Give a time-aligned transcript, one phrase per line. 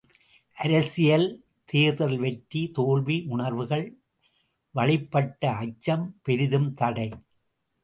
[0.57, 1.25] அரசியல்,
[1.67, 3.85] தேர்தல் வெற்றி தோல்வி உணர்வுகள்
[4.75, 7.09] வழிப்பட்ட அச்சம் பெரிதும் தடை!